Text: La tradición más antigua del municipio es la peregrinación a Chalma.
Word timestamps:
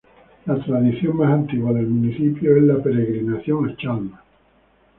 La 0.47 0.55
tradición 0.57 1.15
más 1.17 1.29
antigua 1.31 1.71
del 1.73 1.85
municipio 1.85 2.55
es 2.57 2.63
la 2.63 2.81
peregrinación 2.81 3.69
a 3.69 3.77
Chalma. 3.77 4.23